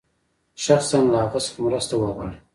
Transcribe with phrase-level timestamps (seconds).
[0.65, 2.37] شخصاً له هغه څخه مرسته وغواړي.